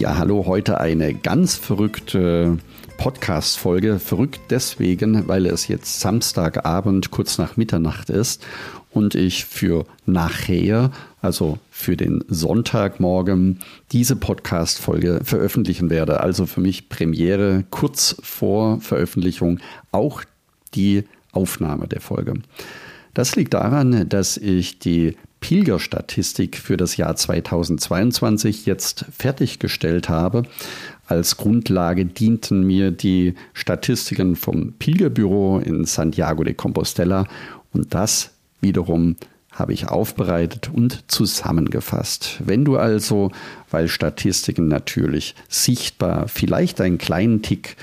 Ja, 0.00 0.16
hallo, 0.16 0.46
heute 0.46 0.80
eine 0.80 1.12
ganz 1.12 1.56
verrückte 1.56 2.56
Podcast-Folge. 2.96 3.98
Verrückt 3.98 4.40
deswegen, 4.48 5.28
weil 5.28 5.44
es 5.44 5.68
jetzt 5.68 6.00
Samstagabend 6.00 7.10
kurz 7.10 7.36
nach 7.36 7.58
Mitternacht 7.58 8.08
ist 8.08 8.42
und 8.92 9.14
ich 9.14 9.44
für 9.44 9.84
nachher, 10.06 10.90
also 11.20 11.58
für 11.70 11.98
den 11.98 12.24
Sonntagmorgen, 12.28 13.58
diese 13.92 14.16
Podcast-Folge 14.16 15.20
veröffentlichen 15.22 15.90
werde. 15.90 16.20
Also 16.20 16.46
für 16.46 16.62
mich 16.62 16.88
Premiere 16.88 17.64
kurz 17.68 18.16
vor 18.22 18.80
Veröffentlichung 18.80 19.58
auch 19.92 20.22
die 20.72 21.04
Aufnahme 21.32 21.88
der 21.88 22.00
Folge. 22.00 22.36
Das 23.12 23.36
liegt 23.36 23.52
daran, 23.52 24.08
dass 24.08 24.38
ich 24.38 24.78
die 24.78 25.18
Pilgerstatistik 25.40 26.56
für 26.58 26.76
das 26.76 26.96
Jahr 26.96 27.16
2022 27.16 28.66
jetzt 28.66 29.06
fertiggestellt 29.10 30.08
habe. 30.08 30.44
Als 31.06 31.36
Grundlage 31.36 32.06
dienten 32.06 32.66
mir 32.66 32.90
die 32.90 33.34
Statistiken 33.52 34.36
vom 34.36 34.74
Pilgerbüro 34.74 35.58
in 35.58 35.84
Santiago 35.84 36.44
de 36.44 36.54
Compostela 36.54 37.26
und 37.72 37.94
das 37.94 38.30
wiederum 38.60 39.16
habe 39.52 39.72
ich 39.72 39.88
aufbereitet 39.88 40.70
und 40.72 41.10
zusammengefasst. 41.10 42.40
Wenn 42.44 42.64
du 42.64 42.76
also, 42.76 43.32
weil 43.70 43.88
Statistiken 43.88 44.68
natürlich 44.68 45.34
sichtbar 45.48 46.28
vielleicht 46.28 46.80
einen 46.80 46.98
kleinen 46.98 47.42
Tick 47.42 47.76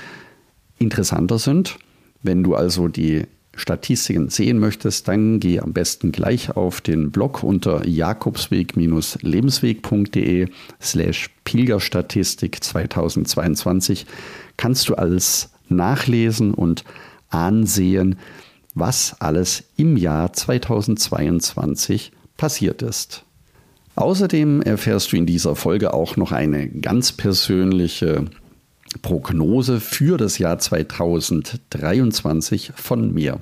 interessanter 0.78 1.38
sind, 1.38 1.76
wenn 2.22 2.42
du 2.42 2.54
also 2.54 2.88
die 2.88 3.26
Statistiken 3.58 4.30
sehen 4.30 4.58
möchtest, 4.58 5.06
dann 5.08 5.40
geh 5.40 5.60
am 5.60 5.72
besten 5.72 6.12
gleich 6.12 6.56
auf 6.56 6.80
den 6.80 7.10
Blog 7.10 7.42
unter 7.42 7.84
jakobsweg-lebensweg.de 7.86 10.48
slash 10.80 11.30
Pilgerstatistik 11.44 12.62
2022 12.62 14.06
kannst 14.56 14.88
du 14.88 14.94
alles 14.94 15.50
nachlesen 15.68 16.54
und 16.54 16.84
ansehen, 17.30 18.18
was 18.74 19.16
alles 19.20 19.64
im 19.76 19.96
Jahr 19.96 20.32
2022 20.32 22.12
passiert 22.36 22.82
ist. 22.82 23.24
Außerdem 23.96 24.62
erfährst 24.62 25.12
du 25.12 25.16
in 25.16 25.26
dieser 25.26 25.56
Folge 25.56 25.92
auch 25.92 26.16
noch 26.16 26.30
eine 26.30 26.68
ganz 26.68 27.10
persönliche 27.12 28.26
Prognose 29.02 29.80
für 29.80 30.16
das 30.16 30.38
Jahr 30.38 30.58
2023 30.58 32.72
von 32.76 33.12
mir. 33.12 33.40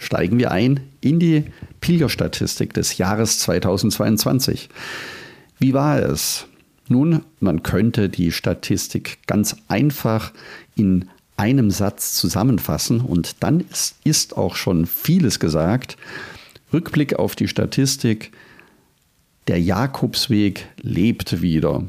Steigen 0.00 0.38
wir 0.38 0.50
ein 0.50 0.80
in 1.02 1.20
die 1.20 1.44
Pilgerstatistik 1.82 2.72
des 2.72 2.96
Jahres 2.96 3.38
2022. 3.40 4.70
Wie 5.58 5.74
war 5.74 6.00
es? 6.00 6.46
Nun, 6.88 7.22
man 7.38 7.62
könnte 7.62 8.08
die 8.08 8.32
Statistik 8.32 9.18
ganz 9.26 9.56
einfach 9.68 10.32
in 10.74 11.10
einem 11.36 11.70
Satz 11.70 12.14
zusammenfassen 12.14 13.02
und 13.02 13.36
dann 13.40 13.60
ist, 13.60 13.96
ist 14.02 14.36
auch 14.38 14.56
schon 14.56 14.86
vieles 14.86 15.38
gesagt. 15.38 15.98
Rückblick 16.72 17.18
auf 17.18 17.36
die 17.36 17.46
Statistik. 17.48 18.32
Der 19.48 19.60
Jakobsweg 19.60 20.66
lebt 20.80 21.42
wieder. 21.42 21.84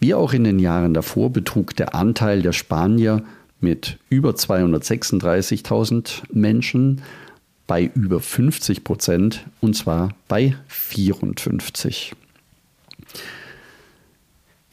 Wie 0.00 0.14
auch 0.14 0.32
in 0.32 0.42
den 0.44 0.58
Jahren 0.58 0.92
davor 0.92 1.30
betrug 1.30 1.76
der 1.76 1.94
Anteil 1.94 2.42
der 2.42 2.52
Spanier 2.52 3.22
mit 3.60 3.98
über 4.10 4.32
236.000 4.32 6.24
Menschen 6.32 7.00
bei 7.66 7.90
über 7.94 8.20
50 8.20 8.84
Prozent 8.84 9.46
und 9.60 9.74
zwar 9.74 10.10
bei 10.28 10.54
54. 10.68 12.12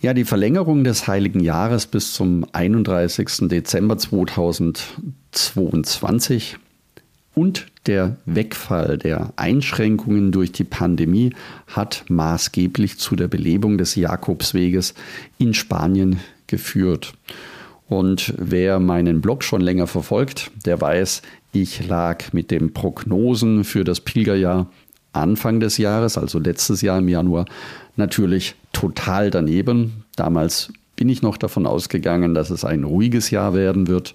Ja, 0.01 0.13
die 0.13 0.25
Verlängerung 0.25 0.83
des 0.83 1.07
Heiligen 1.07 1.39
Jahres 1.41 1.85
bis 1.85 2.13
zum 2.13 2.45
31. 2.51 3.47
Dezember 3.47 3.99
2022 3.99 6.57
und 7.33 7.67
der 7.85 8.17
Wegfall 8.25 8.97
der 8.97 9.33
Einschränkungen 9.37 10.31
durch 10.31 10.51
die 10.51 10.63
Pandemie 10.63 11.33
hat 11.67 12.05
maßgeblich 12.09 12.99
zu 12.99 13.15
der 13.15 13.27
Belebung 13.27 13.77
des 13.77 13.95
Jakobsweges 13.95 14.93
in 15.37 15.53
Spanien 15.53 16.19
geführt. 16.47 17.13
Und 17.87 18.33
wer 18.37 18.79
meinen 18.79 19.21
Blog 19.21 19.43
schon 19.43 19.61
länger 19.61 19.87
verfolgt, 19.87 20.51
der 20.65 20.79
weiß, 20.79 21.21
ich 21.51 21.87
lag 21.87 22.31
mit 22.31 22.51
den 22.51 22.73
Prognosen 22.73 23.63
für 23.63 23.83
das 23.83 23.99
Pilgerjahr 23.99 24.69
Anfang 25.13 25.59
des 25.59 25.77
Jahres, 25.77 26.17
also 26.17 26.39
letztes 26.39 26.81
Jahr 26.81 26.99
im 26.99 27.09
Januar, 27.09 27.45
natürlich 27.97 28.55
total 28.71 29.29
daneben. 29.29 30.05
Damals 30.15 30.71
bin 30.95 31.09
ich 31.09 31.21
noch 31.21 31.35
davon 31.35 31.65
ausgegangen, 31.65 32.33
dass 32.33 32.49
es 32.49 32.63
ein 32.63 32.83
ruhiges 32.83 33.29
Jahr 33.29 33.53
werden 33.53 33.87
wird. 33.87 34.13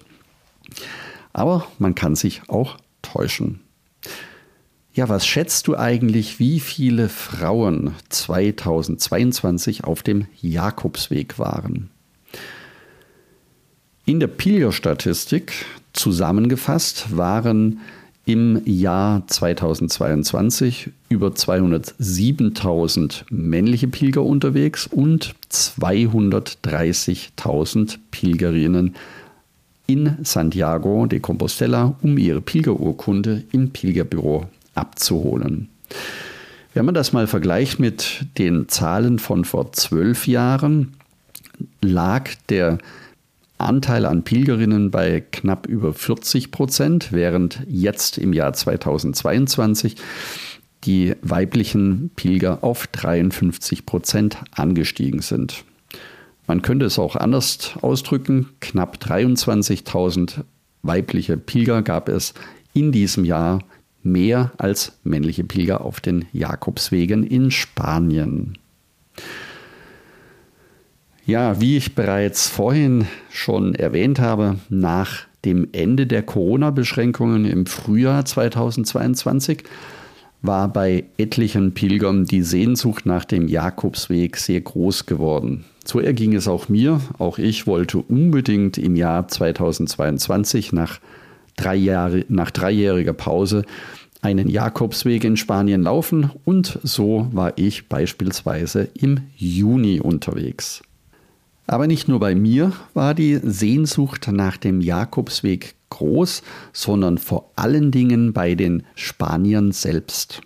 Aber 1.33 1.67
man 1.77 1.93
kann 1.93 2.15
sich 2.15 2.41
auch 2.47 2.77
täuschen. 3.17 3.59
Ja, 4.93 5.09
was 5.09 5.27
schätzt 5.27 5.67
du 5.67 5.75
eigentlich, 5.75 6.39
wie 6.39 6.59
viele 6.59 7.07
Frauen 7.09 7.93
2022 8.09 9.83
auf 9.83 10.01
dem 10.01 10.25
Jakobsweg 10.41 11.37
waren? 11.37 11.91
In 14.05 14.19
der 14.19 14.25
Pilgerstatistik 14.27 15.65
zusammengefasst 15.93 17.15
waren 17.15 17.79
im 18.25 18.59
Jahr 18.65 19.27
2022 19.27 20.89
über 21.09 21.27
207.000 21.29 23.25
männliche 23.29 23.87
Pilger 23.87 24.23
unterwegs 24.23 24.87
und 24.87 25.35
230.000 25.51 27.99
Pilgerinnen 28.11 28.95
in 29.87 30.17
Santiago 30.23 31.05
de 31.05 31.19
Compostela, 31.19 31.95
um 32.01 32.17
ihre 32.17 32.41
Pilgerurkunde 32.41 33.43
im 33.51 33.71
Pilgerbüro 33.71 34.45
abzuholen. 34.75 35.69
Wenn 36.73 36.85
man 36.85 36.93
das 36.93 37.13
mal 37.13 37.25
vergleicht 37.25 37.79
mit 37.79 38.25
den 38.37 38.67
Zahlen 38.67 39.17
von 39.17 39.45
vor 39.45 39.71
zwölf 39.71 40.27
Jahren, 40.27 40.93
lag 41.81 42.29
der 42.49 42.77
Anteil 43.57 44.05
an 44.05 44.23
Pilgerinnen 44.23 44.91
bei 44.91 45.21
knapp 45.31 45.65
über 45.65 45.93
40 45.93 46.51
Prozent, 46.51 47.11
während 47.11 47.63
jetzt 47.67 48.19
im 48.19 48.33
Jahr 48.33 48.53
2022 48.53 49.95
die 50.83 51.15
weiblichen 51.21 52.11
Pilger 52.15 52.63
auf 52.63 52.85
53 52.87 53.85
Prozent 53.85 54.37
angestiegen 54.51 55.21
sind. 55.21 55.63
Man 56.47 56.61
könnte 56.61 56.85
es 56.85 56.97
auch 56.97 57.15
anders 57.15 57.73
ausdrücken. 57.81 58.49
Knapp 58.61 58.97
23.000 58.97 60.43
weibliche 60.81 61.37
Pilger 61.37 61.81
gab 61.81 62.07
es 62.07 62.33
in 62.73 62.91
diesem 62.91 63.25
Jahr 63.25 63.59
mehr 64.01 64.53
als 64.57 64.97
männliche 65.03 65.43
Pilger 65.43 65.81
auf 65.81 65.99
den 65.99 66.25
Jakobswegen 66.31 67.23
in 67.23 67.51
Spanien. 67.51 68.57
Ja, 71.25 71.59
wie 71.59 71.75
ich 71.75 71.93
bereits 71.93 72.47
vorhin 72.47 73.05
schon 73.29 73.75
erwähnt 73.75 74.19
habe, 74.19 74.55
nach 74.69 75.27
dem 75.43 75.67
Ende 75.73 76.07
der 76.07 76.23
Corona-Beschränkungen 76.23 77.43
im 77.43 77.65
Frühjahr 77.65 78.23
2022 78.23 79.63
war 80.41 80.71
bei 80.71 81.03
etlichen 81.17 81.73
Pilgern 81.73 82.23
die 82.25 82.43
Sehnsucht 82.43 83.05
nach 83.05 83.25
dem 83.25 83.49
Jakobsweg 83.49 84.37
sehr 84.37 84.61
groß 84.61 85.05
geworden. 85.05 85.65
So 85.87 86.01
erging 86.01 86.35
es 86.35 86.49
auch 86.49 86.67
mir. 86.67 86.99
Auch 87.17 87.37
ich 87.37 87.65
wollte 87.65 87.99
unbedingt 87.99 88.77
im 88.77 88.97
Jahr 88.97 89.29
2022 89.29 90.73
nach, 90.73 90.99
drei 91.55 91.75
Jahre, 91.75 92.25
nach 92.27 92.51
dreijähriger 92.51 93.13
Pause 93.13 93.63
einen 94.21 94.49
Jakobsweg 94.49 95.23
in 95.23 95.37
Spanien 95.37 95.83
laufen 95.83 96.31
und 96.43 96.79
so 96.83 97.29
war 97.31 97.53
ich 97.55 97.87
beispielsweise 97.87 98.89
im 98.95 99.21
Juni 99.37 100.01
unterwegs. 100.01 100.81
Aber 101.67 101.87
nicht 101.87 102.09
nur 102.09 102.19
bei 102.19 102.35
mir 102.35 102.73
war 102.93 103.13
die 103.13 103.39
Sehnsucht 103.41 104.27
nach 104.29 104.57
dem 104.57 104.81
Jakobsweg 104.81 105.75
groß, 105.89 106.41
sondern 106.73 107.17
vor 107.17 107.51
allen 107.55 107.91
Dingen 107.91 108.33
bei 108.33 108.55
den 108.55 108.83
Spaniern 108.95 109.71
selbst. 109.71 110.41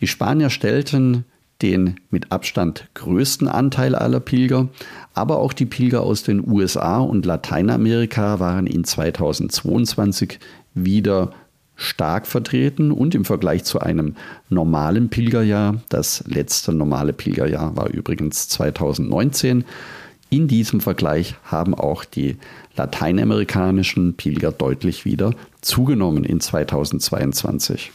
Die 0.00 0.06
Spanier 0.06 0.48
stellten 0.48 1.26
den 1.62 2.00
mit 2.10 2.30
Abstand 2.30 2.88
größten 2.94 3.48
Anteil 3.48 3.94
aller 3.94 4.20
Pilger, 4.20 4.68
aber 5.14 5.38
auch 5.38 5.52
die 5.52 5.66
Pilger 5.66 6.02
aus 6.02 6.22
den 6.22 6.48
USA 6.48 6.98
und 6.98 7.26
Lateinamerika 7.26 8.38
waren 8.38 8.66
in 8.66 8.84
2022 8.84 10.38
wieder 10.74 11.32
stark 11.74 12.26
vertreten 12.26 12.90
und 12.90 13.14
im 13.14 13.24
Vergleich 13.24 13.64
zu 13.64 13.80
einem 13.80 14.16
normalen 14.48 15.10
Pilgerjahr, 15.10 15.80
das 15.88 16.24
letzte 16.26 16.72
normale 16.72 17.12
Pilgerjahr 17.12 17.76
war 17.76 17.88
übrigens 17.88 18.48
2019, 18.48 19.64
in 20.30 20.48
diesem 20.48 20.80
Vergleich 20.80 21.36
haben 21.44 21.74
auch 21.74 22.04
die 22.04 22.36
lateinamerikanischen 22.76 24.14
Pilger 24.14 24.52
deutlich 24.52 25.04
wieder 25.04 25.34
zugenommen 25.62 26.24
in 26.24 26.40
2022. 26.40 27.92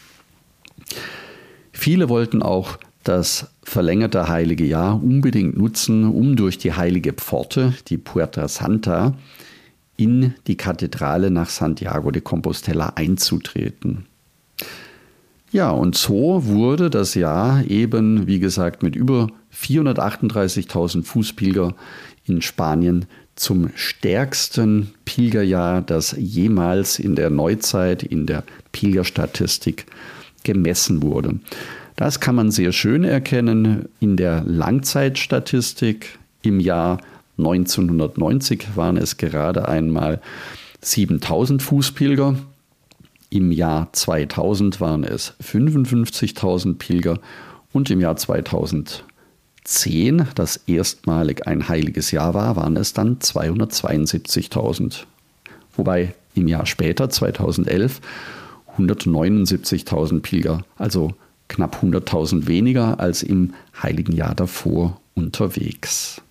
Viele 1.71 2.09
wollten 2.09 2.41
auch 2.41 2.79
das 3.03 3.47
verlängerte 3.63 4.27
heilige 4.27 4.65
Jahr 4.65 5.01
unbedingt 5.01 5.57
nutzen, 5.57 6.05
um 6.05 6.35
durch 6.35 6.57
die 6.57 6.73
heilige 6.73 7.13
Pforte, 7.13 7.73
die 7.87 7.97
Puerta 7.97 8.47
Santa, 8.47 9.15
in 9.95 10.33
die 10.47 10.57
Kathedrale 10.57 11.29
nach 11.29 11.49
Santiago 11.49 12.11
de 12.11 12.21
Compostela 12.21 12.93
einzutreten. 12.95 14.05
Ja, 15.51 15.69
und 15.69 15.95
so 15.95 16.45
wurde 16.45 16.89
das 16.89 17.13
Jahr 17.13 17.63
eben, 17.67 18.25
wie 18.25 18.39
gesagt, 18.39 18.81
mit 18.81 18.95
über 18.95 19.27
438.000 19.55 21.03
Fußpilger 21.03 21.75
in 22.25 22.41
Spanien 22.41 23.05
zum 23.35 23.69
stärksten 23.75 24.93
Pilgerjahr, 25.05 25.81
das 25.81 26.15
jemals 26.17 26.97
in 26.97 27.15
der 27.15 27.29
Neuzeit 27.29 28.01
in 28.01 28.25
der 28.25 28.43
Pilgerstatistik 28.71 29.85
gemessen 30.43 31.03
wurde. 31.03 31.39
Das 31.95 32.19
kann 32.19 32.35
man 32.35 32.51
sehr 32.51 32.71
schön 32.71 33.03
erkennen 33.03 33.87
in 33.99 34.17
der 34.17 34.43
Langzeitstatistik. 34.45 36.17
Im 36.41 36.59
Jahr 36.59 36.99
1990 37.37 38.75
waren 38.75 38.97
es 38.97 39.17
gerade 39.17 39.67
einmal 39.67 40.21
7000 40.81 41.61
Fußpilger. 41.61 42.35
Im 43.29 43.51
Jahr 43.51 43.89
2000 43.93 44.81
waren 44.81 45.03
es 45.03 45.33
55.000 45.43 46.77
Pilger 46.77 47.19
und 47.71 47.89
im 47.89 47.99
Jahr 47.99 48.15
2000 48.15 49.03
10, 49.63 50.27
das 50.35 50.57
erstmalig 50.67 51.47
ein 51.47 51.69
heiliges 51.69 52.11
Jahr 52.11 52.33
war, 52.33 52.55
waren 52.55 52.75
es 52.75 52.93
dann 52.93 53.19
272.000. 53.19 55.05
Wobei 55.75 56.15
im 56.35 56.47
Jahr 56.47 56.65
später, 56.65 57.09
2011, 57.09 58.01
179.000 58.77 60.21
Pilger, 60.21 60.65
also 60.77 61.13
knapp 61.53 61.81
100.000 61.81 62.47
weniger 62.47 62.99
als 62.99 63.23
im 63.23 63.53
heiligen 63.81 64.13
Jahr 64.13 64.35
davor 64.35 64.99
unterwegs. 65.15 66.21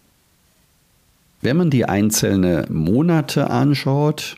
Wenn 1.40 1.56
man 1.56 1.70
die 1.70 1.86
einzelnen 1.86 2.72
Monate 2.72 3.50
anschaut, 3.50 4.36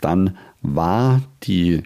dann 0.00 0.36
war 0.62 1.22
die 1.42 1.82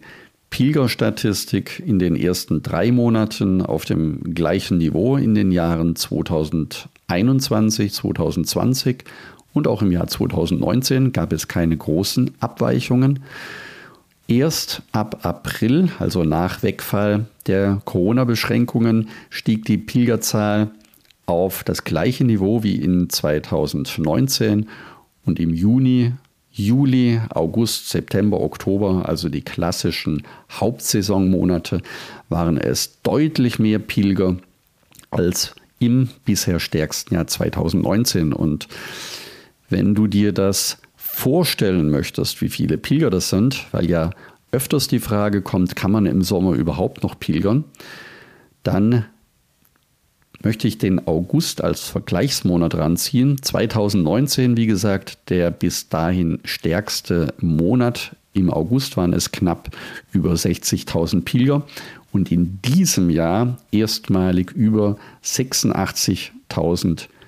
Pilgerstatistik 0.51 1.83
in 1.85 1.99
den 1.99 2.15
ersten 2.17 2.63
drei 2.63 2.93
Monaten 2.93 3.63
auf 3.63 3.85
dem 3.85 4.35
gleichen 4.35 4.79
Niveau 4.79 5.17
in 5.17 5.35
den 5.35 5.53
Jahren 5.53 5.97
2021, 5.97 7.93
2020 7.93 9.05
und 9.53 9.67
auch 9.69 9.83
im 9.83 9.93
Jahr 9.93 10.07
2019 10.07 11.13
gab 11.13 11.33
es 11.33 11.49
keine 11.49 11.77
großen 11.77 12.33
Abweichungen. 12.41 13.21
Erst 14.31 14.83
ab 14.93 15.27
April, 15.27 15.89
also 15.99 16.23
nach 16.23 16.63
Wegfall 16.63 17.27
der 17.49 17.83
Corona-Beschränkungen, 17.85 19.09
stieg 19.29 19.65
die 19.65 19.77
Pilgerzahl 19.77 20.71
auf 21.27 21.65
das 21.65 21.83
gleiche 21.83 22.23
Niveau 22.23 22.63
wie 22.63 22.77
in 22.77 23.11
2019 23.11 24.69
und 25.27 25.41
im 25.41 25.53
Juni 25.53 26.13
Juli, 26.53 27.21
August, 27.31 27.91
September, 27.91 28.41
Oktober, 28.41 29.09
also 29.09 29.29
die 29.29 29.43
klassischen 29.43 30.23
Hauptsaisonmonate, 30.53 31.83
waren 32.29 32.57
es 32.57 33.01
deutlich 33.03 33.59
mehr 33.59 33.81
Pilger 33.81 34.37
als 35.11 35.57
im 35.81 36.09
bisher 36.25 36.61
stärksten 36.61 37.15
Jahr 37.15 37.27
2019. 37.27 38.33
Und 38.33 38.69
wenn 39.69 39.97
du 39.97 40.07
dir 40.07 40.33
das 40.33 40.79
vorstellen 41.13 41.91
möchtest, 41.91 42.41
wie 42.41 42.49
viele 42.49 42.79
Pilger 42.79 43.11
das 43.11 43.29
sind, 43.29 43.67
weil 43.73 43.91
ja 43.91 44.11
öfters 44.53 44.89
die 44.89 44.99
Frage 44.99 45.43
kommt, 45.43 45.77
kann 45.77 45.93
man 45.93 46.07
im 46.07 46.23
Sommer 46.23 46.55
überhaupt 46.55 47.03
noch 47.03 47.19
pilgern, 47.19 47.65
dann 48.63 49.05
möchte 50.43 50.67
ich 50.67 50.79
den 50.79 51.07
August 51.07 51.63
als 51.63 51.89
Vergleichsmonat 51.89 52.75
ranziehen. 52.75 53.43
2019, 53.43 54.57
wie 54.57 54.67
gesagt, 54.67 55.19
der 55.29 55.51
bis 55.51 55.89
dahin 55.89 56.41
stärkste 56.45 57.35
Monat. 57.41 58.17
Im 58.33 58.51
August 58.51 58.97
waren 58.97 59.13
es 59.13 59.33
knapp 59.33 59.77
über 60.13 60.33
60.000 60.33 61.25
Pilger 61.25 61.67
und 62.13 62.33
in 62.33 62.61
diesem 62.63 63.11
Jahr 63.11 63.59
erstmalig 63.71 64.53
über 64.53 64.97
86.000 65.25 66.97
Pilger, 66.97 67.20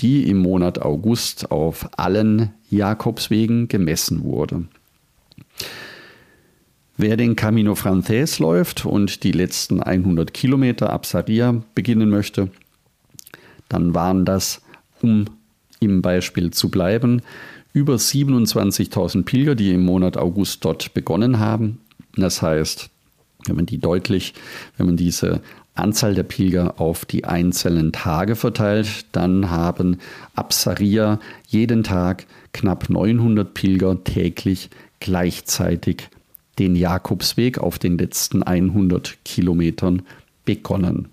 die 0.00 0.28
im 0.28 0.38
Monat 0.38 0.80
August 0.80 1.50
auf 1.50 1.88
allen 1.98 2.54
Jakobswegen 2.70 3.68
gemessen 3.68 4.22
wurden. 4.24 4.68
Wer 6.96 7.18
den 7.18 7.36
Camino 7.36 7.74
Frances 7.74 8.38
läuft 8.38 8.86
und 8.86 9.22
die 9.22 9.32
letzten 9.32 9.82
100 9.82 10.32
Kilometer 10.32 10.90
ab 10.90 11.04
Saria 11.04 11.62
beginnen 11.74 12.08
möchte, 12.08 12.50
dann 13.68 13.94
waren 13.94 14.24
das, 14.24 14.62
um 15.02 15.26
im 15.80 16.00
Beispiel 16.00 16.52
zu 16.52 16.70
bleiben, 16.70 17.20
über 17.74 17.96
27.000 17.96 19.24
Pilger, 19.24 19.54
die 19.54 19.72
im 19.72 19.84
Monat 19.84 20.16
August 20.16 20.64
dort 20.64 20.94
begonnen 20.94 21.38
haben. 21.38 21.80
Das 22.16 22.40
heißt, 22.40 22.88
wenn 23.44 23.56
man 23.56 23.66
die 23.66 23.78
deutlich, 23.78 24.32
wenn 24.78 24.86
man 24.86 24.96
diese 24.96 25.42
Anzahl 25.78 26.14
der 26.14 26.22
Pilger 26.22 26.80
auf 26.80 27.04
die 27.04 27.24
einzelnen 27.24 27.92
Tage 27.92 28.36
verteilt, 28.36 29.06
dann 29.12 29.50
haben 29.50 29.98
ab 30.34 30.52
Saria 30.52 31.20
jeden 31.46 31.84
Tag 31.84 32.26
knapp 32.52 32.88
900 32.88 33.52
Pilger 33.52 34.02
täglich 34.02 34.70
gleichzeitig 35.00 36.08
den 36.58 36.74
Jakobsweg 36.74 37.58
auf 37.58 37.78
den 37.78 37.98
letzten 37.98 38.42
100 38.42 39.18
Kilometern 39.24 40.02
begonnen. 40.44 41.08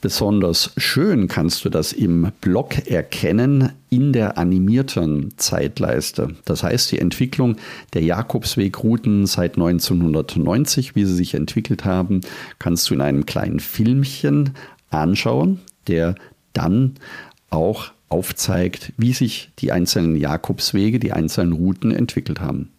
Besonders 0.00 0.72
schön 0.78 1.28
kannst 1.28 1.64
du 1.64 1.68
das 1.68 1.92
im 1.92 2.32
Blog 2.40 2.86
erkennen 2.86 3.72
in 3.90 4.14
der 4.14 4.38
animierten 4.38 5.36
Zeitleiste. 5.36 6.36
Das 6.46 6.62
heißt, 6.62 6.90
die 6.92 6.98
Entwicklung 6.98 7.56
der 7.92 8.02
Jakobswegrouten 8.02 9.26
seit 9.26 9.56
1990, 9.56 10.94
wie 10.94 11.04
sie 11.04 11.14
sich 11.14 11.34
entwickelt 11.34 11.84
haben, 11.84 12.22
kannst 12.58 12.88
du 12.88 12.94
in 12.94 13.02
einem 13.02 13.26
kleinen 13.26 13.60
Filmchen 13.60 14.54
anschauen, 14.88 15.60
der 15.86 16.14
dann 16.54 16.94
auch 17.50 17.92
aufzeigt, 18.08 18.92
wie 18.96 19.12
sich 19.12 19.50
die 19.58 19.70
einzelnen 19.70 20.16
Jakobswege, 20.16 20.98
die 20.98 21.12
einzelnen 21.12 21.52
Routen 21.52 21.90
entwickelt 21.92 22.40
haben. 22.40 22.70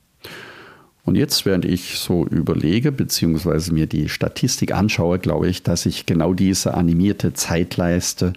Und 1.04 1.16
jetzt, 1.16 1.46
während 1.46 1.66
ich 1.66 1.98
so 1.98 2.26
überlege, 2.28 2.92
beziehungsweise 2.92 3.74
mir 3.74 3.88
die 3.88 4.08
Statistik 4.08 4.74
anschaue, 4.74 5.18
glaube 5.18 5.50
ich, 5.50 5.64
dass 5.64 5.86
ich 5.86 6.06
genau 6.06 6.34
diese 6.34 6.76
animierte 6.76 7.34
Zeitleiste 7.34 8.34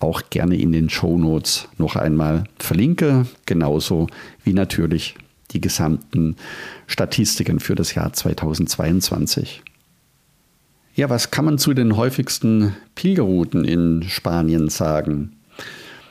auch 0.00 0.22
gerne 0.30 0.56
in 0.56 0.72
den 0.72 0.90
Show 0.90 1.18
Notes 1.18 1.68
noch 1.76 1.96
einmal 1.96 2.44
verlinke, 2.58 3.26
genauso 3.46 4.08
wie 4.44 4.52
natürlich 4.52 5.14
die 5.52 5.60
gesamten 5.60 6.36
Statistiken 6.86 7.60
für 7.60 7.74
das 7.74 7.94
Jahr 7.94 8.12
2022. 8.12 9.62
Ja, 10.94 11.08
was 11.08 11.30
kann 11.30 11.44
man 11.44 11.58
zu 11.58 11.74
den 11.74 11.96
häufigsten 11.96 12.74
Pilgerrouten 12.96 13.64
in 13.64 14.02
Spanien 14.08 14.68
sagen? 14.68 15.37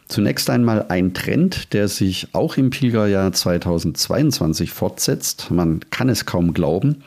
Zunächst 0.08 0.50
einmal 0.50 0.86
ein 0.88 1.14
Trend, 1.14 1.74
der 1.74 1.88
sich 1.90 2.30
auch 2.34 2.58
im 2.58 2.70
Pilgerjahr 2.70 3.34
2022 3.34 4.72
fortsetzt. 4.72 5.52
Man 5.52 5.82
kann 5.90 6.08
es 6.08 6.26
kaum 6.26 6.54
glauben. 6.54 7.04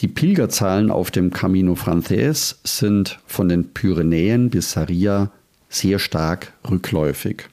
Die 0.00 0.08
Pilgerzahlen 0.08 0.90
auf 0.90 1.10
dem 1.10 1.30
Camino 1.30 1.74
Frances 1.74 2.60
sind 2.64 3.18
von 3.26 3.48
den 3.48 3.72
Pyrenäen 3.72 4.50
bis 4.50 4.72
Saria 4.72 5.30
sehr 5.68 5.98
stark 5.98 6.52
rückläufig. 6.68 7.44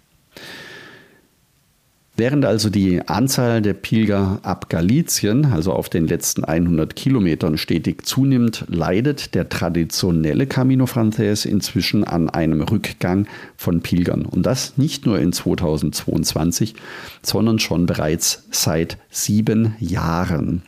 Während 2.17 2.43
also 2.43 2.69
die 2.69 3.07
Anzahl 3.07 3.61
der 3.61 3.73
Pilger 3.73 4.39
ab 4.43 4.69
Galizien, 4.69 5.45
also 5.45 5.71
auf 5.71 5.87
den 5.87 6.07
letzten 6.07 6.43
100 6.43 6.93
Kilometern, 6.95 7.57
stetig 7.57 8.05
zunimmt, 8.05 8.65
leidet 8.67 9.33
der 9.33 9.47
traditionelle 9.47 10.45
Camino 10.45 10.87
Frances 10.87 11.45
inzwischen 11.45 12.03
an 12.03 12.29
einem 12.29 12.61
Rückgang 12.61 13.27
von 13.55 13.79
Pilgern. 13.79 14.25
Und 14.25 14.45
das 14.45 14.77
nicht 14.77 15.05
nur 15.05 15.19
in 15.19 15.31
2022, 15.31 16.75
sondern 17.21 17.59
schon 17.59 17.85
bereits 17.85 18.45
seit 18.51 18.97
sieben 19.09 19.75
Jahren. 19.79 20.63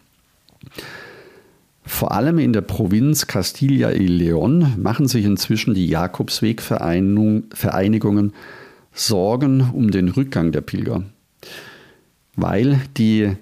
Vor 1.85 2.13
allem 2.13 2.39
in 2.39 2.53
der 2.53 2.61
Provinz 2.61 3.27
Castilla 3.27 3.91
y 3.91 4.07
León 4.07 4.77
machen 4.77 5.09
sich 5.09 5.25
inzwischen 5.25 5.73
die 5.73 5.87
Jakobswegvereinigungen 5.87 8.31
Sorgen 8.93 9.69
um 9.73 9.91
den 9.91 10.07
Rückgang 10.07 10.53
der 10.53 10.61
Pilger 10.61 11.03
weil 12.35 12.81
die 12.97 13.35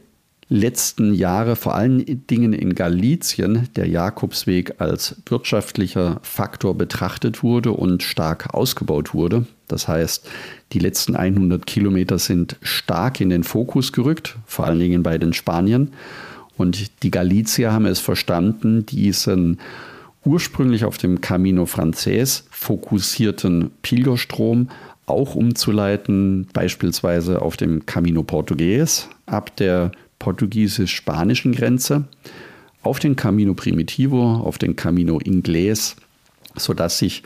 letzten 0.52 1.14
Jahre 1.14 1.56
vor 1.56 1.76
allen 1.76 2.28
Dingen 2.28 2.52
in 2.52 2.76
Galizien 2.76 3.70
der 3.78 3.88
Jakobsweg 3.88 4.82
als 4.82 5.16
wirtschaftlicher 5.26 6.20
Faktor 6.24 6.78
betrachtet 6.78 7.42
wurde 7.42 7.72
und 7.72 8.04
stark 8.04 8.54
ausgebaut 8.54 9.14
wurde. 9.14 9.46
Das 9.70 9.88
heißt, 9.88 10.30
die 10.74 10.80
letzten 10.80 11.16
100 11.16 11.66
Kilometer 11.66 12.20
sind 12.20 12.58
stark 12.62 13.22
in 13.22 13.30
den 13.30 13.46
Fokus 13.46 13.94
gerückt, 13.94 14.36
vor 14.46 14.66
allen 14.66 14.80
Dingen 14.80 15.04
bei 15.04 15.18
den 15.18 15.32
Spaniern. 15.32 15.92
Und 16.58 17.02
die 17.02 17.12
Galizier 17.12 17.72
haben 17.72 17.86
es 17.86 18.00
verstanden, 18.00 18.86
diesen 18.86 19.58
ursprünglich 20.26 20.84
auf 20.84 20.98
dem 20.98 21.22
Camino 21.22 21.66
Frances 21.66 22.46
fokussierten 22.52 23.72
Pilgerstrom 23.82 24.68
auch 25.06 25.36
umzuleiten, 25.36 26.48
beispielsweise 26.54 27.42
auf 27.42 27.58
dem 27.58 27.86
Camino 27.86 28.24
Portugues 28.24 29.10
ab 29.26 29.56
der 29.58 29.92
portugiesisch-spanischen 30.20 31.54
Grenze, 31.54 32.06
auf 32.84 33.00
den 33.00 33.16
Camino 33.16 33.54
Primitivo, 33.54 34.36
auf 34.36 34.58
den 34.58 34.76
Camino 34.76 35.18
Inglés, 35.20 35.96
sodass 36.56 37.00
sich 37.00 37.24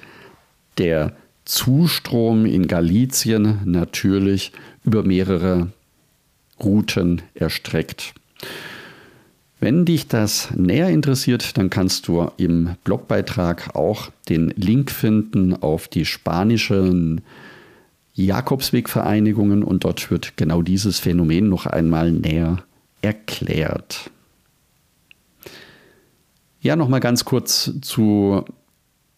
der 0.77 1.13
Zustrom 1.45 2.45
in 2.45 2.67
Galizien 2.67 3.59
natürlich 3.65 4.51
über 4.83 5.03
mehrere 5.03 5.69
Routen 6.61 7.21
erstreckt. 7.33 8.13
Wenn 9.59 9.85
dich 9.85 10.07
das 10.07 10.49
näher 10.55 10.89
interessiert, 10.89 11.57
dann 11.57 11.69
kannst 11.69 12.07
du 12.07 12.29
im 12.37 12.75
Blogbeitrag 12.83 13.75
auch 13.75 14.09
den 14.27 14.49
Link 14.55 14.91
finden 14.91 15.53
auf 15.53 15.87
die 15.87 16.05
spanischen 16.05 17.21
Jakobswegvereinigungen 18.15 19.63
und 19.63 19.83
dort 19.83 20.09
wird 20.09 20.37
genau 20.37 20.61
dieses 20.61 20.99
Phänomen 20.99 21.49
noch 21.49 21.65
einmal 21.65 22.11
näher 22.11 22.63
erklärt. 23.01 24.09
Ja, 26.61 26.75
nochmal 26.75 27.01
ganz 27.01 27.25
kurz 27.25 27.71
zu 27.81 28.43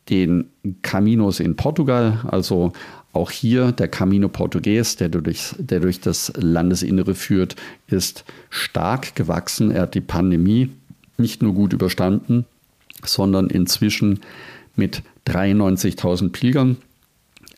den 0.10 0.50
Caminos 0.82 1.39
in 1.39 1.56
Portugal. 1.56 2.25
Also 2.27 2.74
auch 3.13 3.32
hier 3.32 3.72
der 3.72 3.88
Camino 3.88 4.30
Portugues, 4.30 4.96
der 4.96 5.10
durch, 5.10 5.56
der 5.58 5.80
durch 5.80 6.01
das 6.01 6.34
Landesinnere 6.36 7.16
führt, 7.16 7.56
ist 7.88 8.25
stark 8.50 9.16
gewachsen. 9.16 9.72
Er 9.72 9.84
hat 9.84 9.96
die 9.96 10.01
Pandemie 10.01 10.70
nicht 11.18 11.42
nur 11.42 11.54
gut 11.54 11.74
überstanden, 11.74 12.46
sondern 13.04 13.50
inzwischen 13.50 14.20
mit 14.75 15.04
93.000 15.27 16.30
Pilgern 16.30 16.77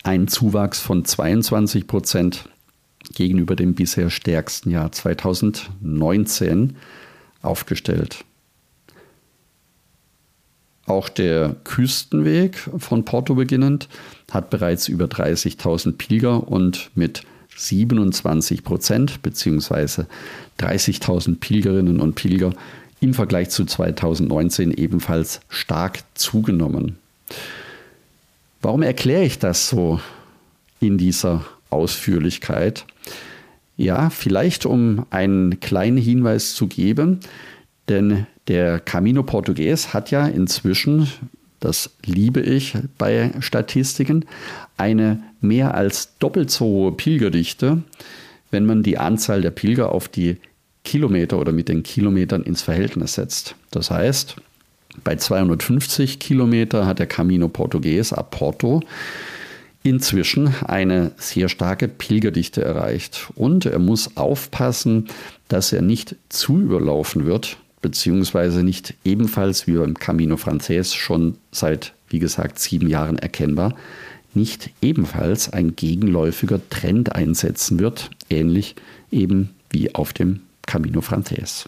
ein 0.03 0.27
Zuwachs 0.27 0.79
von 0.79 1.06
22 1.06 1.88
Prozent 1.88 2.46
gegenüber 3.13 3.56
dem 3.56 3.75
bisher 3.75 4.10
stärksten 4.10 4.72
Jahr 4.72 4.91
2019 4.91 6.75
aufgestellt. 7.41 8.25
Auch 10.86 11.08
der 11.08 11.56
Küstenweg 11.65 12.58
von 12.58 13.06
Porto 13.06 13.36
beginnend 13.36 13.88
hat 14.32 14.50
bereits 14.50 14.88
über 14.88 15.06
30.000 15.06 15.98
Pilger 15.98 16.48
und 16.48 16.89
mit 16.96 17.24
27 17.56 18.63
Prozent 18.63 19.22
bzw. 19.22 20.06
30.000 20.60 21.39
Pilgerinnen 21.39 22.00
und 22.00 22.15
Pilger 22.15 22.53
im 23.01 23.13
Vergleich 23.13 23.50
zu 23.50 23.65
2019 23.65 24.72
ebenfalls 24.72 25.41
stark 25.50 26.00
zugenommen. 26.15 26.98
Warum 28.61 28.81
erkläre 28.81 29.23
ich 29.23 29.39
das 29.39 29.69
so 29.69 29.99
in 30.79 30.97
dieser 30.97 31.45
Ausführlichkeit? 31.69 32.85
Ja, 33.77 34.09
vielleicht 34.09 34.65
um 34.65 35.05
einen 35.09 35.61
kleinen 35.61 35.97
Hinweis 35.97 36.53
zu 36.53 36.67
geben, 36.67 37.21
denn 37.87 38.27
der 38.49 38.79
Camino 38.79 39.23
Portugues 39.23 39.93
hat 39.93 40.11
ja 40.11 40.27
inzwischen, 40.27 41.07
das 41.61 41.91
liebe 42.05 42.41
ich 42.41 42.77
bei 42.97 43.31
Statistiken, 43.39 44.25
eine 44.75 45.23
mehr 45.39 45.75
als 45.75 46.17
doppelt 46.17 46.51
so 46.51 46.65
hohe 46.65 46.91
Pilgerdichte, 46.91 47.83
wenn 48.51 48.65
man 48.65 48.83
die 48.83 48.97
Anzahl 48.97 49.41
der 49.41 49.51
Pilger 49.51 49.91
auf 49.93 50.09
die 50.09 50.37
Kilometer 50.83 51.37
oder 51.39 51.51
mit 51.51 51.69
den 51.69 51.83
Kilometern 51.83 52.43
ins 52.43 52.61
Verhältnis 52.61 53.13
setzt. 53.13 53.55
Das 53.71 53.91
heißt, 53.91 54.35
bei 55.03 55.15
250 55.15 56.20
Kilometer 56.20 56.86
hat 56.86 57.00
der 57.00 57.08
Camino 57.08 57.48
Portugues 57.48 58.13
ab 58.13 58.32
Porto 58.32 58.82
inzwischen 59.84 60.53
eine 60.65 61.12
sehr 61.18 61.50
starke 61.50 61.88
Pilgerdichte 61.88 62.63
erreicht. 62.63 63.29
Und 63.36 63.65
er 63.65 63.79
muss 63.79 64.18
aufpassen, 64.18 65.08
dass 65.48 65.72
er 65.74 65.82
nicht 65.82 66.15
zu 66.29 66.60
überlaufen 66.60 67.25
wird, 67.25 67.58
beziehungsweise 67.82 68.63
nicht 68.63 68.94
ebenfalls 69.06 69.68
wie 69.68 69.77
beim 69.77 69.94
Camino 69.94 70.38
Frances 70.38 70.94
schon 70.94 71.36
seit, 71.51 71.94
wie 72.10 72.20
gesagt, 72.20 72.60
sieben 72.60 72.89
Jahren 72.89 73.18
erkennbar, 73.18 73.75
nicht 74.34 74.70
ebenfalls 74.82 75.51
ein 75.51 75.75
gegenläufiger 75.75 76.60
Trend 76.70 77.15
einsetzen 77.15 77.79
wird, 77.79 78.12
ähnlich 78.29 78.75
eben 79.12 79.50
wie 79.72 79.96
auf 79.96 80.13
dem 80.13 80.41
Camino 80.65 81.01
Frances. 81.01 81.68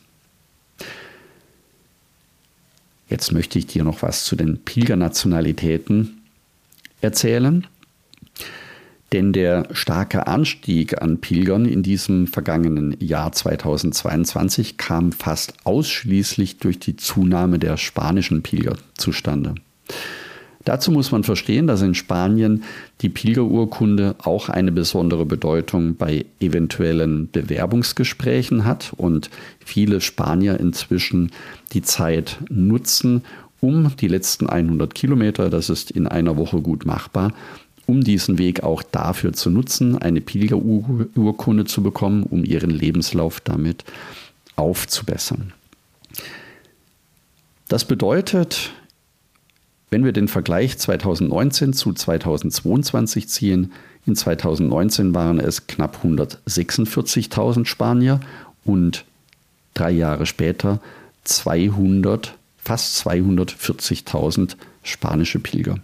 Jetzt 3.11 3.33
möchte 3.33 3.59
ich 3.59 3.67
dir 3.67 3.83
noch 3.83 4.03
was 4.03 4.23
zu 4.23 4.37
den 4.37 4.63
Pilgernationalitäten 4.63 6.21
erzählen. 7.01 7.67
Denn 9.11 9.33
der 9.33 9.67
starke 9.73 10.27
Anstieg 10.27 11.01
an 11.01 11.19
Pilgern 11.19 11.65
in 11.65 11.83
diesem 11.83 12.25
vergangenen 12.27 12.95
Jahr 13.01 13.33
2022 13.33 14.77
kam 14.77 15.11
fast 15.11 15.53
ausschließlich 15.65 16.59
durch 16.59 16.79
die 16.79 16.95
Zunahme 16.95 17.59
der 17.59 17.75
spanischen 17.75 18.43
Pilger 18.43 18.77
zustande. 18.95 19.55
Dazu 20.63 20.91
muss 20.91 21.11
man 21.11 21.23
verstehen, 21.23 21.67
dass 21.67 21.81
in 21.81 21.95
Spanien 21.95 22.63
die 23.01 23.09
Pilgerurkunde 23.09 24.15
auch 24.19 24.49
eine 24.49 24.71
besondere 24.71 25.25
Bedeutung 25.25 25.95
bei 25.95 26.25
eventuellen 26.39 27.29
Bewerbungsgesprächen 27.31 28.65
hat 28.65 28.93
und 28.95 29.29
viele 29.59 30.01
Spanier 30.01 30.59
inzwischen 30.59 31.31
die 31.73 31.81
Zeit 31.81 32.37
nutzen, 32.49 33.23
um 33.59 33.95
die 33.95 34.07
letzten 34.07 34.49
100 34.49 34.93
Kilometer, 34.93 35.49
das 35.49 35.69
ist 35.69 35.91
in 35.91 36.07
einer 36.07 36.37
Woche 36.37 36.61
gut 36.61 36.85
machbar, 36.85 37.33
um 37.85 38.03
diesen 38.03 38.37
Weg 38.37 38.63
auch 38.63 38.83
dafür 38.83 39.33
zu 39.33 39.49
nutzen, 39.49 39.97
eine 39.97 40.21
Pilgerurkunde 40.21 41.65
zu 41.65 41.83
bekommen, 41.83 42.23
um 42.23 42.43
ihren 42.43 42.69
Lebenslauf 42.69 43.39
damit 43.39 43.83
aufzubessern. 44.55 45.53
Das 47.67 47.85
bedeutet, 47.85 48.71
wenn 49.91 50.05
wir 50.05 50.13
den 50.13 50.29
Vergleich 50.29 50.77
2019 50.77 51.73
zu 51.73 51.91
2022 51.91 53.27
ziehen, 53.27 53.73
in 54.07 54.15
2019 54.15 55.13
waren 55.13 55.39
es 55.39 55.67
knapp 55.67 55.99
146.000 56.03 57.65
Spanier 57.65 58.21
und 58.63 59.03
drei 59.73 59.91
Jahre 59.91 60.25
später 60.25 60.79
200, 61.25 62.35
fast 62.57 63.05
240.000 63.05 64.55
spanische 64.81 65.39
Pilger. 65.39 65.75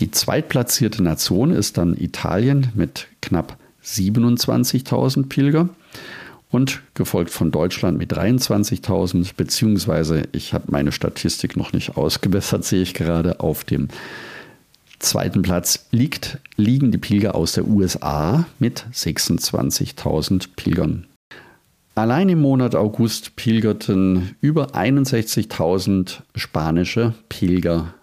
Die 0.00 0.10
zweitplatzierte 0.10 1.02
Nation 1.02 1.52
ist 1.52 1.78
dann 1.78 1.96
Italien 1.96 2.72
mit 2.74 3.06
knapp 3.22 3.56
27.000 3.84 5.28
Pilger 5.28 5.68
und 6.50 6.82
gefolgt 6.94 7.30
von 7.30 7.50
Deutschland 7.50 7.98
mit 7.98 8.12
23.000, 8.12 9.32
beziehungsweise 9.36 10.24
ich 10.32 10.54
habe 10.54 10.64
meine 10.68 10.92
Statistik 10.92 11.56
noch 11.56 11.72
nicht 11.72 11.96
ausgebessert, 11.96 12.64
sehe 12.66 12.82
ich 12.82 12.94
gerade 12.94 13.40
auf 13.40 13.64
dem 13.64 13.88
zweiten 14.98 15.42
Platz 15.42 15.86
liegt, 15.90 16.38
liegen 16.56 16.90
die 16.90 16.98
Pilger 16.98 17.34
aus 17.34 17.52
der 17.52 17.66
USA 17.66 18.46
mit 18.58 18.84
26.000 18.92 20.48
Pilgern. 20.56 21.06
Allein 21.94 22.28
im 22.28 22.40
Monat 22.40 22.76
August 22.76 23.34
pilgerten 23.34 24.36
über 24.40 24.74
61.000 24.76 26.20
spanische 26.36 27.14
Pilger 27.28 27.94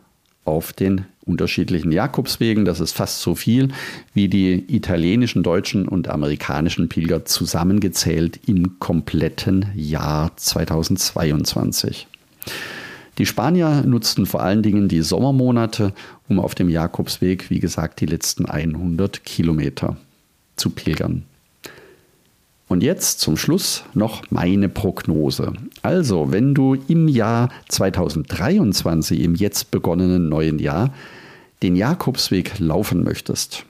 auf 0.43 0.73
den 0.73 1.05
unterschiedlichen 1.25 1.91
Jakobswegen. 1.91 2.65
Das 2.65 2.79
ist 2.79 2.93
fast 2.93 3.21
so 3.21 3.35
viel 3.35 3.69
wie 4.13 4.27
die 4.27 4.63
italienischen, 4.73 5.43
deutschen 5.43 5.87
und 5.87 6.07
amerikanischen 6.07 6.89
Pilger 6.89 7.25
zusammengezählt 7.25 8.39
im 8.47 8.79
kompletten 8.79 9.67
Jahr 9.75 10.35
2022. 10.35 12.07
Die 13.17 13.25
Spanier 13.25 13.83
nutzten 13.85 14.25
vor 14.25 14.41
allen 14.41 14.61
Dingen 14.61 14.89
die 14.89 15.01
Sommermonate, 15.01 15.93
um 16.27 16.39
auf 16.39 16.53
dem 16.53 16.69
Jakobsweg, 16.69 17.49
wie 17.49 17.59
gesagt, 17.59 18.01
die 18.01 18.05
letzten 18.05 18.45
100 18.45 19.23
Kilometer 19.23 19.95
zu 20.57 20.69
pilgern. 20.69 21.23
Und 22.67 22.81
jetzt 22.81 23.19
zum 23.19 23.37
Schluss 23.37 23.83
noch 23.93 24.23
meine 24.31 24.69
Prognose. 24.69 25.53
Also, 25.83 26.31
wenn 26.31 26.55
du 26.55 26.75
im 26.87 27.07
Jahr 27.07 27.49
2023, 27.69 29.21
im 29.21 29.35
jetzt 29.35 29.69
begonnenen 29.69 30.29
neuen 30.29 30.57
Jahr, 30.57 30.91
den 31.63 31.75
Jakobsweg 31.75 32.59
laufen 32.59 33.03
möchtest, 33.03 33.65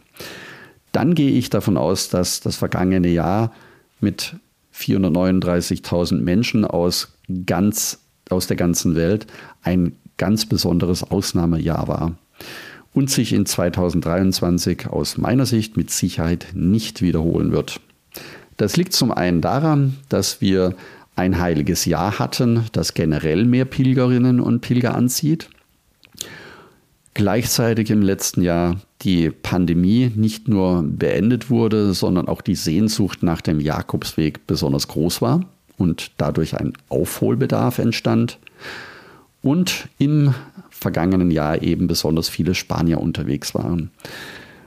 dann 0.92 1.13
gehe 1.13 1.32
ich 1.32 1.50
davon 1.50 1.77
aus, 1.77 2.10
dass 2.10 2.39
das 2.39 2.56
vergangene 2.56 3.10
Jahr 3.10 3.51
mit 4.00 4.36
439.000 4.74 6.22
Menschen 6.22 6.65
aus, 6.65 7.13
ganz, 7.46 8.00
aus 8.30 8.48
der 8.48 8.58
ganzen 8.58 8.96
Welt 8.96 9.27
ein 9.63 9.96
ganz 10.18 10.46
besonderes 10.46 11.04
Ausnahmejahr 11.04 11.88
war 11.88 12.13
und 12.94 13.10
sich 13.10 13.34
in 13.34 13.46
2023 13.46 14.88
aus 14.88 15.18
meiner 15.18 15.46
Sicht 15.46 15.75
mit 15.77 15.92
Sicherheit 15.92 16.48
nicht 16.54 17.01
wiederholen 17.01 17.51
wird. 17.51 17.82
Das 18.58 18.77
liegt 18.77 18.94
zum 18.94 19.12
einen 19.12 19.42
daran, 19.42 19.98
dass 20.08 20.39
wir 20.39 20.75
ein 21.18 21.39
heiliges 21.39 21.86
Jahr 21.86 22.20
hatten, 22.20 22.65
das 22.72 22.94
generell 22.94 23.46
mehr 23.46 23.65
Pilgerinnen 23.65 24.39
und 24.39 24.62
Pilger 24.62 24.96
anzieht. 24.96 25.50
Gleichzeitig 27.16 27.92
im 27.92 28.02
letzten 28.02 28.42
Jahr 28.42 28.82
die 29.02 29.30
Pandemie 29.30 30.12
nicht 30.16 30.50
nur 30.50 30.84
beendet 30.84 31.50
wurde, 31.50 31.94
sondern 31.94 32.28
auch 32.28 32.42
die 32.42 32.56
Sehnsucht 32.56 33.24
nach 33.24 33.40
dem 33.40 33.62
Jakobsweg 33.62 34.46
besonders 34.48 34.90
groß 34.90 35.22
war 35.22 35.46
und 35.78 36.12
dadurch 36.18 36.58
ein 36.58 36.74
Aufholbedarf 36.90 37.80
entstand. 37.80 38.38
Und 39.42 39.88
im 39.98 40.34
vergangenen 40.70 41.32
Jahr 41.32 41.62
eben 41.64 41.88
besonders 41.88 42.28
viele 42.28 42.54
Spanier 42.54 43.00
unterwegs 43.00 43.56
waren. 43.56 43.92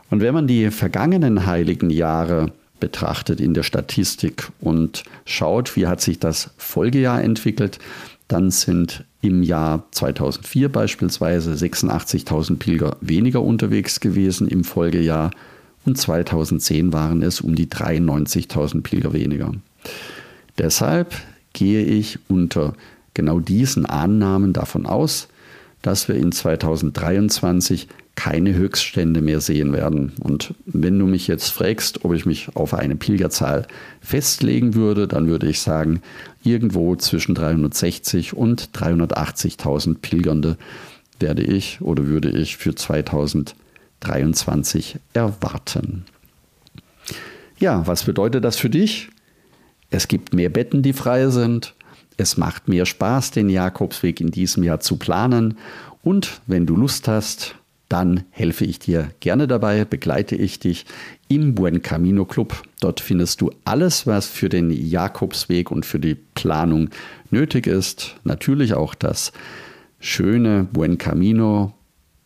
Und 0.08 0.22
wenn 0.22 0.32
man 0.32 0.46
die 0.46 0.70
vergangenen 0.70 1.44
heiligen 1.44 1.90
Jahre 1.90 2.52
betrachtet 2.80 3.40
in 3.40 3.52
der 3.52 3.62
Statistik 3.62 4.48
und 4.58 5.02
schaut, 5.26 5.76
wie 5.76 5.86
hat 5.86 6.00
sich 6.00 6.18
das 6.18 6.54
Folgejahr 6.56 7.22
entwickelt, 7.22 7.78
dann 8.26 8.50
sind 8.50 9.04
im 9.20 9.42
Jahr 9.42 9.84
2004 9.90 10.70
beispielsweise 10.70 11.52
86.000 11.52 12.56
Pilger 12.58 12.96
weniger 13.00 13.42
unterwegs 13.42 14.00
gewesen 14.00 14.48
im 14.48 14.64
Folgejahr 14.64 15.30
und 15.84 15.98
2010 15.98 16.92
waren 16.92 17.22
es 17.22 17.40
um 17.40 17.54
die 17.54 17.66
93.000 17.66 18.82
Pilger 18.82 19.12
weniger. 19.12 19.52
Deshalb 20.58 21.14
gehe 21.52 21.84
ich 21.84 22.18
unter 22.28 22.74
genau 23.14 23.40
diesen 23.40 23.86
Annahmen 23.86 24.52
davon 24.52 24.86
aus, 24.86 25.28
dass 25.82 26.08
wir 26.08 26.16
in 26.16 26.32
2023 26.32 27.88
keine 28.18 28.52
Höchststände 28.52 29.22
mehr 29.22 29.40
sehen 29.40 29.72
werden. 29.72 30.12
Und 30.18 30.52
wenn 30.66 30.98
du 30.98 31.06
mich 31.06 31.28
jetzt 31.28 31.50
fragst, 31.50 32.04
ob 32.04 32.12
ich 32.14 32.26
mich 32.26 32.48
auf 32.56 32.74
eine 32.74 32.96
Pilgerzahl 32.96 33.68
festlegen 34.00 34.74
würde, 34.74 35.06
dann 35.06 35.28
würde 35.28 35.48
ich 35.48 35.60
sagen, 35.60 36.02
irgendwo 36.42 36.96
zwischen 36.96 37.36
360 37.36 38.34
und 38.34 38.70
380.000 38.70 39.98
Pilgernde 40.02 40.56
werde 41.20 41.44
ich 41.44 41.80
oder 41.80 42.06
würde 42.06 42.30
ich 42.30 42.56
für 42.56 42.74
2023 42.74 44.96
erwarten. 45.12 46.04
Ja, 47.60 47.86
was 47.86 48.02
bedeutet 48.02 48.44
das 48.44 48.56
für 48.56 48.70
dich? 48.70 49.10
Es 49.90 50.08
gibt 50.08 50.34
mehr 50.34 50.48
Betten, 50.48 50.82
die 50.82 50.92
frei 50.92 51.28
sind. 51.28 51.76
Es 52.16 52.36
macht 52.36 52.66
mehr 52.66 52.84
Spaß, 52.84 53.30
den 53.30 53.48
Jakobsweg 53.48 54.20
in 54.20 54.32
diesem 54.32 54.64
Jahr 54.64 54.80
zu 54.80 54.96
planen. 54.96 55.56
Und 56.02 56.40
wenn 56.48 56.66
du 56.66 56.74
Lust 56.74 57.06
hast, 57.06 57.54
dann 57.88 58.24
helfe 58.30 58.64
ich 58.64 58.78
dir 58.78 59.10
gerne 59.20 59.46
dabei, 59.46 59.84
begleite 59.84 60.36
ich 60.36 60.58
dich 60.58 60.84
im 61.28 61.54
Buen 61.54 61.82
Camino 61.82 62.24
Club. 62.24 62.62
Dort 62.80 63.00
findest 63.00 63.40
du 63.40 63.50
alles, 63.64 64.06
was 64.06 64.26
für 64.26 64.48
den 64.48 64.70
Jakobsweg 64.70 65.70
und 65.70 65.86
für 65.86 65.98
die 65.98 66.14
Planung 66.14 66.90
nötig 67.30 67.66
ist. 67.66 68.16
Natürlich 68.24 68.74
auch 68.74 68.94
das 68.94 69.32
schöne 70.00 70.64
Buen 70.70 70.98
Camino 70.98 71.72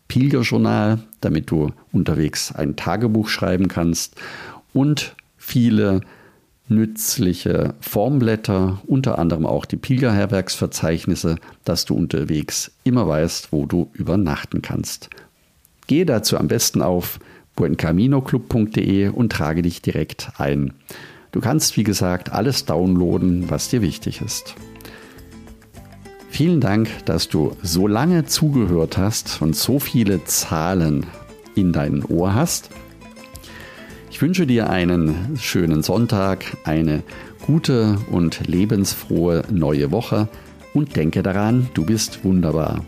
Pilgerjournal, 0.08 0.98
damit 1.20 1.50
du 1.50 1.70
unterwegs 1.92 2.52
ein 2.52 2.76
Tagebuch 2.76 3.28
schreiben 3.28 3.68
kannst 3.68 4.16
und 4.74 5.14
viele 5.36 6.02
nützliche 6.68 7.74
Formblätter, 7.80 8.82
unter 8.86 9.18
anderem 9.18 9.46
auch 9.46 9.64
die 9.64 9.76
Pilgerherbergsverzeichnisse, 9.76 11.36
dass 11.64 11.84
du 11.84 11.94
unterwegs 11.94 12.72
immer 12.84 13.06
weißt, 13.06 13.52
wo 13.52 13.66
du 13.66 13.90
übernachten 13.94 14.60
kannst. 14.62 15.08
Gehe 15.86 16.06
dazu 16.06 16.38
am 16.38 16.48
besten 16.48 16.82
auf 16.82 17.18
buencaminoclub.de 17.56 19.08
und 19.08 19.32
trage 19.32 19.62
dich 19.62 19.82
direkt 19.82 20.32
ein. 20.38 20.72
Du 21.32 21.40
kannst, 21.40 21.76
wie 21.76 21.84
gesagt, 21.84 22.32
alles 22.32 22.64
downloaden, 22.66 23.50
was 23.50 23.68
dir 23.68 23.82
wichtig 23.82 24.20
ist. 24.20 24.54
Vielen 26.28 26.60
Dank, 26.60 26.88
dass 27.04 27.28
du 27.28 27.56
so 27.62 27.86
lange 27.86 28.24
zugehört 28.24 28.96
hast 28.96 29.42
und 29.42 29.54
so 29.54 29.78
viele 29.78 30.24
Zahlen 30.24 31.06
in 31.54 31.72
deinem 31.72 32.04
Ohr 32.06 32.34
hast. 32.34 32.70
Ich 34.10 34.22
wünsche 34.22 34.46
dir 34.46 34.70
einen 34.70 35.36
schönen 35.38 35.82
Sonntag, 35.82 36.56
eine 36.64 37.02
gute 37.44 37.98
und 38.10 38.46
lebensfrohe 38.46 39.44
neue 39.50 39.90
Woche 39.90 40.28
und 40.74 40.96
denke 40.96 41.22
daran, 41.22 41.68
du 41.74 41.84
bist 41.84 42.24
wunderbar. 42.24 42.84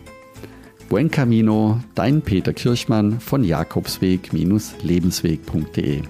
Buen 0.95 1.11
Camino, 1.11 1.83
dein 1.93 2.21
Peter 2.21 2.53
Kirchmann 2.53 3.19
von 3.19 3.43
Jakobsweg-lebensweg.de. 3.43 6.03